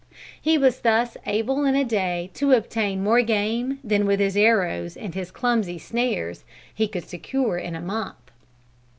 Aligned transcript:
He 0.41 0.57
was 0.57 0.79
thus 0.79 1.15
able 1.27 1.63
in 1.63 1.75
a 1.75 1.83
day 1.83 2.31
to 2.33 2.53
obtain 2.53 3.03
more 3.03 3.21
game 3.21 3.77
than 3.83 4.07
with 4.07 4.19
his 4.19 4.35
arrows 4.35 4.97
and 4.97 5.13
his 5.13 5.29
clumsy 5.29 5.77
snares 5.77 6.43
he 6.73 6.87
could 6.87 7.07
secure 7.07 7.59
in 7.59 7.75
a 7.75 7.81
month. 7.81 8.31